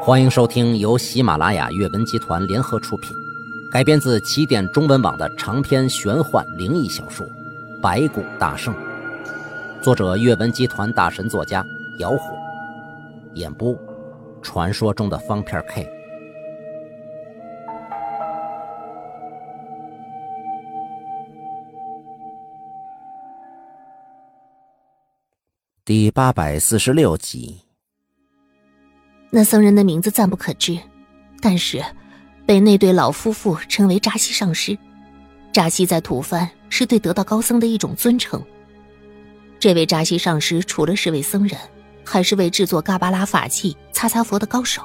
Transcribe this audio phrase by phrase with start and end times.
[0.00, 3.14] 欢迎收听由喜马拉雅阅文集团联合出品，
[3.70, 7.26] 改编自起点中文网的长篇玄幻灵异小说
[7.82, 8.74] 《白骨大圣》，
[9.82, 11.62] 作者阅文集团大神作家
[11.98, 12.34] 姚虎，
[13.34, 13.76] 演播
[14.40, 15.86] 传说中的方片 K。
[25.84, 27.67] 第八百四十六集。
[29.30, 30.78] 那僧人的名字暂不可知，
[31.40, 31.84] 但是
[32.46, 34.76] 被那对老夫妇称为扎西上师。
[35.52, 38.42] 扎西在吐蕃是对得道高僧的一种尊称。
[39.58, 41.58] 这位扎西上师除了是位僧人，
[42.04, 44.82] 还是位制作嘎巴拉法器擦擦佛的高手。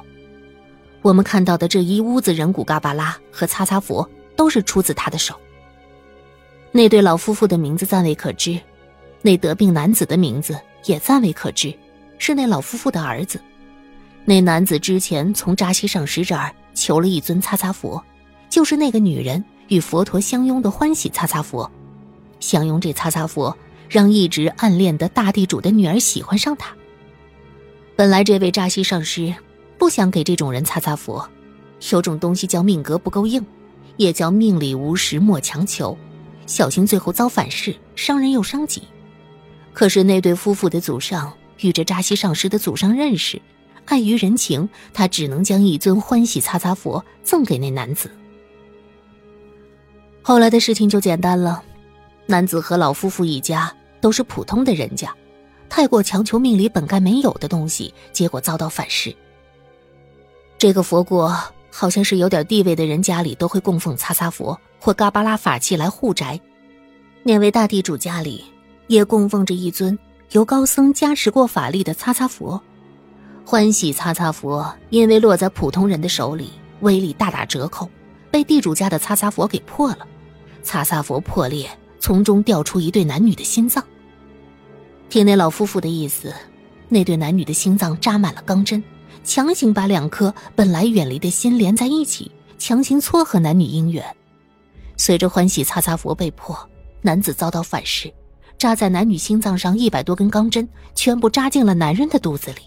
[1.00, 5.34] 我们看到的这一屋子人骨嘎巴拉和擦擦佛，都是出自他的手。
[6.72, 8.58] 那对老夫妇的名字暂未可知，
[9.22, 10.58] 那得病男子的名字。
[10.86, 11.74] 也暂未可知，
[12.18, 13.40] 是那老夫妇的儿子。
[14.24, 18.02] 那男子之前从扎西上师这儿求了一尊擦擦佛，
[18.48, 21.70] 就是那个女人与佛陀相拥的欢喜擦擦佛。
[22.40, 23.56] 相拥这擦擦佛，
[23.88, 26.74] 让一直暗恋的大地主的女儿喜欢上他。
[27.96, 29.34] 本来这位扎西上师
[29.78, 31.28] 不想给这种人擦擦佛，
[31.90, 33.44] 有种东西叫命格不够硬，
[33.96, 35.96] 也叫命里无时莫强求，
[36.46, 38.82] 小心最后遭反噬，伤人又伤己。
[39.72, 43.40] 可是那对夫妇的祖上与这扎西上师的祖上认识，
[43.86, 48.10] 碍于人情，他只能将一尊欢喜擦擦佛赠给那男子。
[50.22, 51.62] 后来的事情就简单了，
[52.26, 55.14] 男子和老夫妇一家都是普通的人家，
[55.68, 59.14] 太过强求命里本该没有的东西，结果遭到反噬。
[60.56, 61.36] 这个佛国
[61.70, 66.40] 好像是有点地位的人家里都会供奉擦擦佛或嘎巴拉法器来护宅，
[67.22, 68.44] 那位大地主家里。
[68.86, 69.98] 也供奉着一尊
[70.32, 72.62] 由高僧加持过法力的擦擦佛，
[73.46, 76.50] 欢喜擦擦佛，因为落在普通人的手里，
[76.80, 77.88] 威力大打折扣，
[78.30, 79.98] 被地主家的擦擦佛给破了。
[80.62, 81.68] 擦擦佛破裂，
[82.00, 83.84] 从中掉出一对男女的心脏。
[85.10, 86.32] 听那老夫妇的意思，
[86.88, 88.82] 那对男女的心脏扎满了钢针，
[89.22, 94.02] 强行把两颗本来远离的心连在一起，强行撮合男女姻缘。
[94.96, 96.58] 随着欢喜擦擦佛被破，
[97.02, 98.10] 男子遭到反噬。
[98.56, 102.62] 扎在男女心脏上一百多根钢针，全部扎进了男人的肚子里。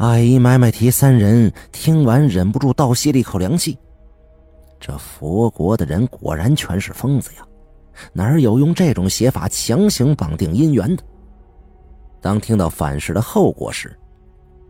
[0.00, 3.78] 阿姨、买买提三人听完，忍不住倒吸了一口凉气。
[4.80, 7.46] 这佛国的人果然全是疯子呀！
[8.14, 11.02] 哪有用这种写法强行绑定姻缘的？
[12.18, 13.94] 当听到反噬的后果时，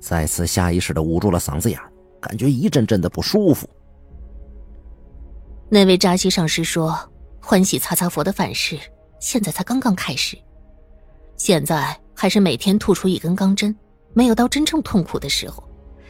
[0.01, 1.81] 再次下意识的捂住了嗓子眼
[2.21, 3.71] 感觉一阵阵的不舒服。
[5.69, 6.99] 那位扎西上师说。
[7.43, 8.79] 欢喜擦擦佛的反噬，
[9.19, 10.37] 现在才刚刚开始。
[11.39, 13.75] 现在还是每天吐出一根钢针，
[14.13, 15.63] 没有到真正痛苦的时候。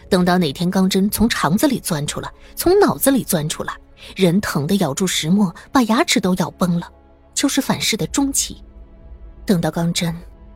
[0.09, 3.77] 等到哪天钢针从肠子里钻出来，从脑子里钻出来，
[4.17, 6.91] 人疼的咬住石磨，把牙齿都咬崩了，
[7.33, 8.61] 就是反噬的中期。
[9.47, 10.15] 等到钢针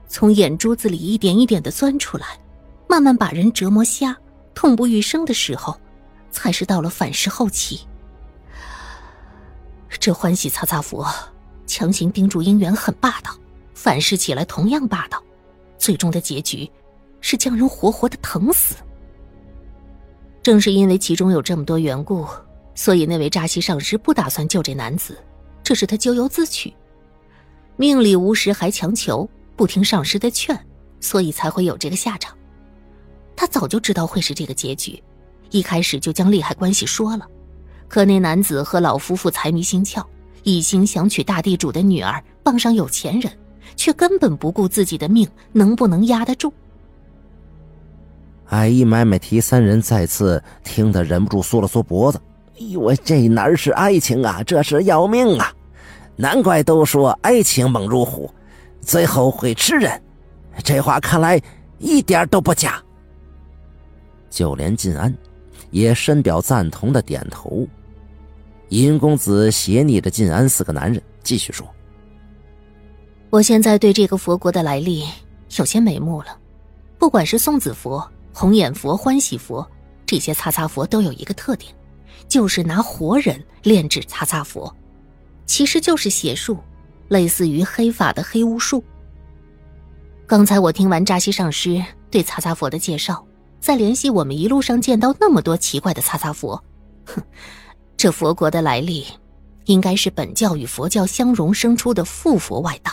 [0.09, 2.27] 从眼珠子里一点一点的钻出来，
[2.89, 4.17] 慢慢把人折磨瞎，
[4.55, 5.79] 痛不欲生的时候，
[6.33, 7.87] 才是到了反噬后期。
[10.01, 11.07] 这欢喜擦擦佛，
[11.65, 13.31] 强行盯住姻缘很霸道，
[13.73, 15.23] 反噬起来同样霸道，
[15.79, 16.69] 最终的结局
[17.25, 18.77] 是将人活活的疼死。
[20.43, 22.27] 正是因为其中有这么多缘故，
[22.75, 25.17] 所以那位扎西上师不打算救这男子，
[25.63, 26.71] 这是他咎由自取。
[27.77, 29.27] 命里无时还强求，
[29.57, 30.55] 不听上师的劝，
[31.01, 32.37] 所以才会有这个下场。
[33.35, 35.03] 他早就知道会是这个结局，
[35.49, 37.27] 一开始就将利害关系说了。
[37.89, 40.05] 可那男子和老夫妇财迷心窍，
[40.43, 43.33] 一心想娶大地主的女儿，傍上有钱人，
[43.77, 46.53] 却根本不顾自己的命能不能压得住。
[48.47, 52.21] 艾依、买买提三人再次听得忍不住缩了缩脖子
[52.59, 55.53] ：“哎呦，这哪是爱情啊，这是要命啊！
[56.17, 58.31] 难怪都说爱情猛如虎，
[58.81, 60.01] 最后会吃人。
[60.63, 61.41] 这话看来
[61.79, 62.83] 一点都不假。”
[64.31, 65.15] 就连晋安。
[65.71, 67.67] 也深表赞同的点头。
[68.69, 71.67] 尹公子斜睨着晋安四个男人，继续说
[73.29, 75.03] ：“我现在对这个佛国的来历
[75.57, 76.39] 有些眉目了。
[76.97, 79.67] 不管是送子佛、红眼佛、欢喜佛，
[80.05, 81.75] 这些擦擦佛都有一个特点，
[82.29, 84.71] 就是拿活人炼制擦擦佛，
[85.47, 86.59] 其实就是邪术，
[87.09, 88.85] 类似于黑法的黑巫术。
[90.27, 93.25] 刚才我听完扎西上师对擦擦佛的介绍。”
[93.65, 96.63] 再联系我们一路上见到那么多奇怪的擦擦佛，
[97.07, 97.23] 哼，
[97.97, 99.07] 这佛国的来历，
[99.65, 102.93] 应该是本教与佛教相融生出的附佛外道。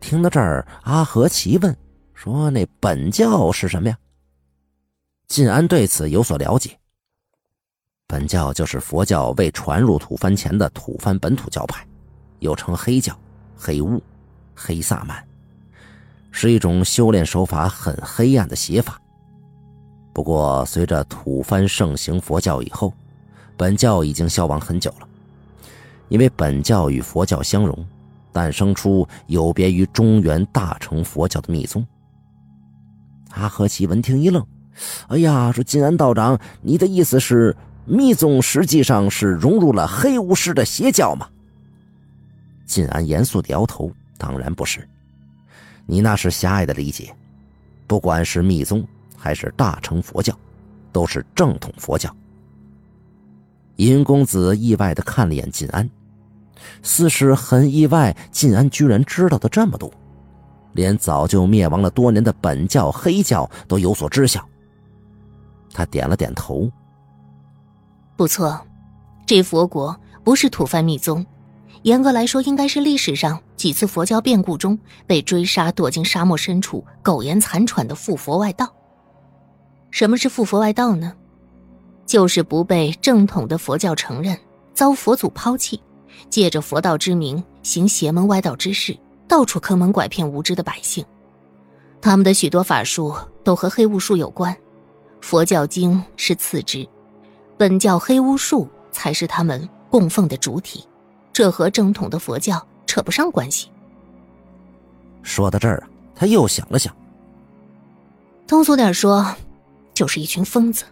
[0.00, 1.76] 听到这儿，阿和奇问
[2.14, 3.98] ：“说那本教是什么呀？
[5.26, 6.78] 晋安对此有所了解。
[8.06, 11.86] 本教就是佛教未传入吐蕃前的吐蕃本土教派，
[12.38, 13.18] 又称黑教、
[13.56, 14.00] 黑巫、
[14.54, 15.26] 黑萨满，
[16.30, 19.00] 是一种修炼手法很黑暗的邪法。
[20.12, 22.94] 不过，随着吐蕃盛行佛教以后，
[23.56, 25.08] 本教已经消亡很久了。
[26.08, 27.84] 因为本教与佛教相融，
[28.32, 31.84] 诞生出有别于中原大乘佛教的密宗。
[33.34, 34.44] 阿和奇闻听一愣
[35.08, 41.28] ：“哎呀，说金安道长，你的意思是？”密宗实际上是融入了黑巫师的邪教吗？
[42.64, 44.88] 晋安严肃的摇头：“当然不是，
[45.84, 47.14] 你那是狭隘的理解。
[47.86, 48.82] 不管是密宗
[49.18, 50.34] 还是大乘佛教，
[50.92, 52.08] 都是正统佛教。”
[53.76, 55.86] 尹公子意外的看了眼晋安，
[56.82, 59.92] 似是很意外，晋安居然知道的这么多，
[60.74, 64.46] 连早就灭亡了多年的本教黑教都有所知晓。
[65.72, 66.70] 他点了点头。
[68.16, 68.60] 不错，
[69.26, 71.24] 这佛国不是吐蕃密宗，
[71.82, 78.72] 严格来说，应该是历史上几次佛教变故中被追杀、躲进沙漠深处、苟延残喘的附佛外道。
[79.90, 81.12] 什么是附佛外道呢？
[82.06, 84.38] 就是不被正统的佛教承认，
[84.74, 85.82] 遭佛祖抛弃，
[86.28, 88.96] 借着佛道之名行邪门歪道之事，
[89.34, 91.04] 到处坑蒙拐骗无知的百姓。
[92.00, 94.56] 他们的许多法术都和黑巫术有关，
[95.20, 96.88] 佛教经是次之。
[97.58, 100.86] 本教黑巫术才是他们供奉的主体，
[101.32, 103.68] 这和正统的佛教扯不上关系。
[105.24, 106.94] 说到这儿啊，他又想了想，
[108.46, 109.34] 通俗点说，
[109.94, 110.84] 就是一群疯子，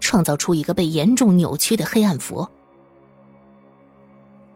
[0.00, 2.50] 创造出一个被严重扭曲的黑暗佛。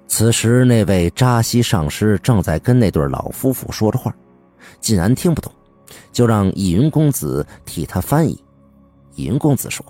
[0.06, 4.14] 此时，那位扎西上师正在跟那对老夫妇说着话，
[4.80, 5.52] 竟然听不懂，
[6.12, 8.42] 就让易云公子替他翻译。
[9.14, 9.84] 易云公子说。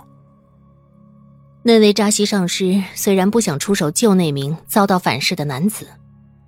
[1.63, 5.87] 那位扎西上师虽然不想出手救那名遭到反噬的男子，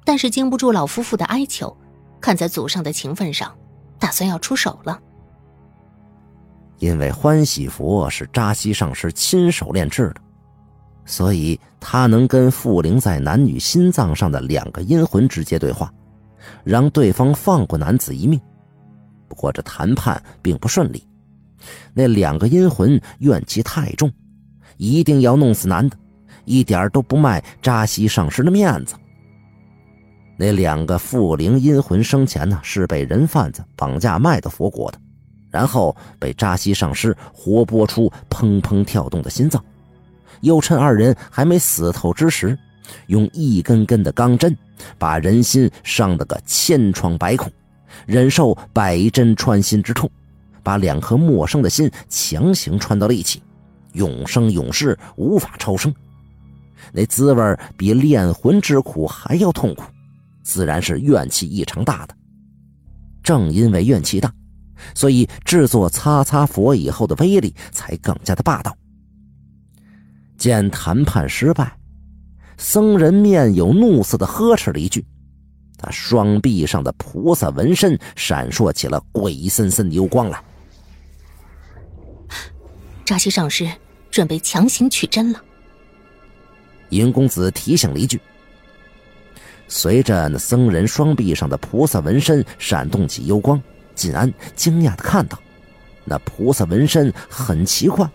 [0.05, 1.75] 但是经不住老夫妇的哀求，
[2.21, 3.55] 看在祖上的情分上，
[3.99, 4.99] 打算要出手了。
[6.79, 10.21] 因为欢喜佛是扎西上师亲手炼制的，
[11.07, 15.89] 所以他能跟附灵在男女心脏上的两个阴魂直接对话，
[16.65, 18.41] 让对方放过男子一命。
[19.29, 21.07] 不过这谈判并不顺利，
[21.95, 24.13] 那两个阴魂怨气太重。
[24.79, 25.97] 一定要弄死男的，
[26.45, 28.97] 一点都不卖扎西上师的面子。
[30.37, 34.99] 那两个附灵阴魂生前呢是被人贩子绑架卖到佛国的，
[35.53, 39.65] 然后被扎西上师活剥出砰砰跳动的心脏，
[40.41, 42.59] 又趁二人还没死透之时，
[43.07, 44.57] 用一根根的钢针
[44.99, 47.51] 把人心伤得个千疮百孔，
[48.07, 50.11] 忍受百针穿心之痛，
[50.63, 53.43] 把两颗陌生的心强行穿到了一起。
[53.93, 55.95] 永生永世无法超生，
[56.93, 59.85] 那滋味比炼魂之苦还要痛苦，
[60.43, 62.15] 自然是怨气异常大的。
[63.23, 64.31] 正因为怨气大，
[64.95, 68.77] 所以制作擦擦佛以后的威力才更加的霸道。
[70.37, 71.77] 见谈判失败，
[72.57, 75.05] 僧人面有怒色的呵斥了一句，
[75.79, 80.43] 他双臂上的菩萨纹身闪烁起了鬼森森的幽光来。
[83.05, 83.69] 扎西上师。
[84.09, 85.43] 准备强行取真了。
[86.89, 88.19] 云公子提醒了一句。
[89.69, 93.63] 随着那僧人双臂上的菩萨纹身闪动起幽光，
[93.95, 95.39] 晋安惊讶的看到，
[96.07, 98.09] 那菩萨纹身很奇怪。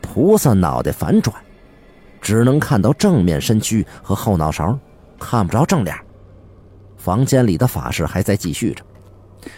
[0.00, 1.34] 菩萨脑袋反转，
[2.20, 4.78] 只能看到正面身躯和后脑勺，
[5.18, 5.96] 看不着正脸。
[6.96, 8.84] 房间里的法事还在继续着，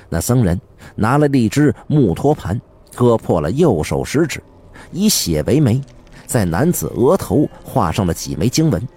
[0.09, 0.61] 那僧人
[0.95, 2.61] 拿了一只木托盘，
[2.95, 4.43] 割破了右手食指。
[4.91, 5.81] 以血为媒，
[6.27, 8.89] 在男子额头画上了几枚经文，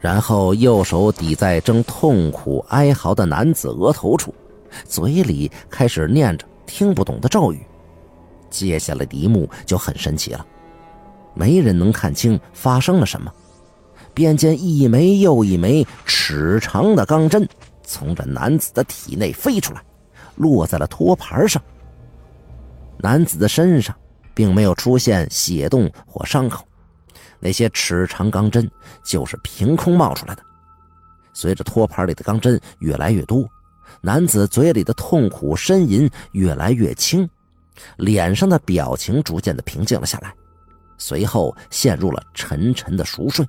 [0.00, 4.34] 然后右手抵在正痛苦哀嚎的男子额头处，
[4.84, 7.60] 嘴里开始念着听不懂的咒语。
[8.50, 10.46] 接下来的一幕就很神奇了，
[11.34, 13.32] 没人能看清发生了什么，
[14.14, 17.48] 便见一枚又一枚尺长的钢针
[17.82, 19.82] 从这男子的体内飞出来，
[20.36, 21.62] 落在了托盘上。
[22.98, 23.94] 男子的身上。
[24.34, 26.64] 并没有出现血洞或伤口，
[27.40, 28.70] 那些尺长钢针
[29.04, 30.42] 就是凭空冒出来的。
[31.32, 33.44] 随着托盘里的钢针越来越多，
[34.00, 37.28] 男子嘴里的痛苦呻吟越来越轻，
[37.96, 40.34] 脸上的表情逐渐的平静了下来，
[40.96, 43.46] 随后陷入了沉沉的熟睡。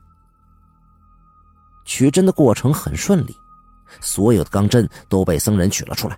[1.85, 3.35] 取针的过程很顺利，
[3.99, 6.17] 所有的钢针都被僧人取了出来。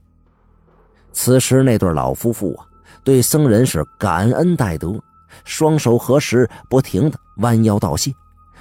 [1.14, 2.66] 此时那对老夫妇啊，
[3.04, 5.02] 对僧人是感恩戴德，
[5.46, 8.14] 双手合十，不停的弯腰道谢，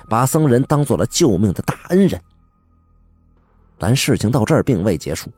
[0.08, 2.20] 把僧人当做了救命的大恩人。
[3.78, 5.30] 但事情到这儿并未结束，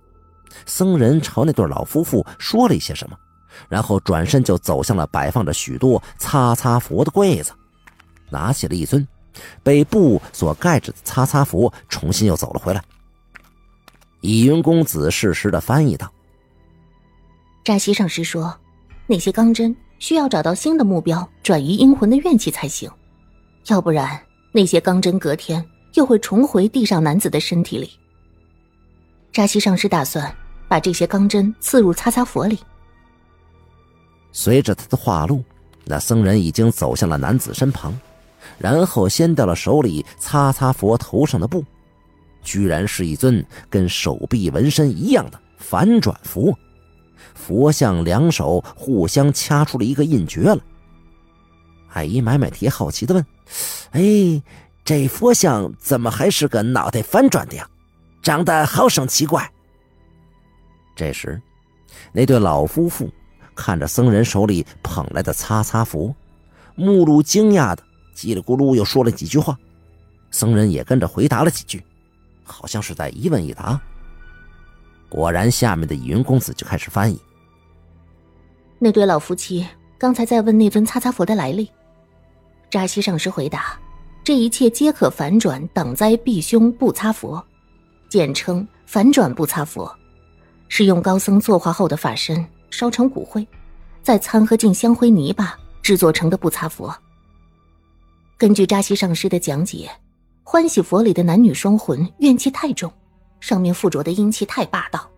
[0.66, 3.16] 僧人朝那对老夫妇说了一些什么，
[3.68, 7.52] 然后转身就走向了摆放着许多擦擦佛的柜子，
[8.30, 9.06] 拿起了一尊
[9.62, 12.82] 被布所盖着的擦擦佛，重新又走了回来。
[14.20, 16.12] 倚云公子适时的翻译道。
[17.64, 18.56] 扎西上师说
[19.06, 22.90] ：“那些钢针需要找到新的目标，转移阴魂的怨气才行，
[23.66, 24.20] 要不然
[24.52, 27.90] 那些钢针隔天又会重回地上男子的身体里。”
[29.32, 30.34] 扎西上师打算
[30.68, 32.58] 把这些钢针刺入擦擦佛里。
[34.32, 35.44] 随着他的话录，
[35.84, 37.96] 那僧人已经走向了男子身旁，
[38.58, 41.64] 然后掀掉了手里擦擦佛头上的布，
[42.42, 46.56] 居然是一尊跟手臂纹身一样的反转佛。
[47.34, 50.58] 佛像两手互相掐出了一个印诀了。
[51.92, 53.24] 艾姨买买提好奇的问
[53.92, 54.42] ：“哎，
[54.84, 57.68] 这佛像怎么还是个脑袋翻转的呀？
[58.22, 59.50] 长得好生奇怪。”
[60.96, 61.40] 这时，
[62.12, 63.10] 那对老夫妇
[63.54, 66.14] 看着僧人手里捧来的擦擦佛，
[66.74, 67.82] 目露惊讶的
[68.14, 69.58] 叽里咕噜又说了几句话，
[70.30, 71.84] 僧人也跟着回答了几句，
[72.44, 73.80] 好像是在一问一答。
[75.08, 77.20] 果然，下面的倚云公子就开始翻译。
[78.78, 79.66] 那对老夫妻
[79.98, 81.70] 刚才在问那尊擦擦佛的来历。
[82.70, 83.78] 扎西上师回答
[84.24, 87.44] ：“这一切皆可反转挡灾避凶不擦佛，
[88.08, 89.94] 简称反转不擦佛，
[90.68, 93.46] 是用高僧作化后的法身烧成骨灰，
[94.02, 96.92] 再掺和进香灰泥巴制作成的不擦佛。
[98.36, 99.88] 根据扎西上师的讲解，
[100.42, 102.92] 欢喜佛里的男女双魂怨气太重。”
[103.38, 105.10] 上面附着的阴气太霸道，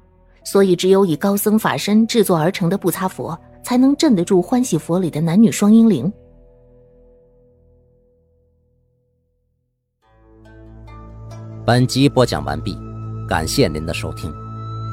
[0.44, 6.10] 所以只有以高僧法身制作而成的不擦佛，才能镇得住欢喜佛里的男女双阴灵。
[11.66, 12.74] 本集播讲完毕，
[13.28, 14.32] 感谢您的收听，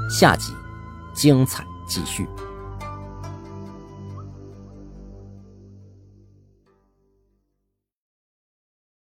[0.10, 0.52] 下集
[1.14, 2.28] 精彩继续。